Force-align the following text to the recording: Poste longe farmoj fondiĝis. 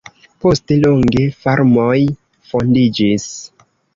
Poste 0.45 0.77
longe 0.85 1.21
farmoj 1.43 1.93
fondiĝis. 2.53 3.29